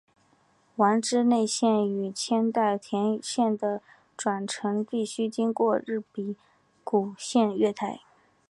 [0.77, 3.83] 丸之内线与千代田线的
[4.17, 6.37] 转乘必须经过日比
[6.83, 8.01] 谷线月台。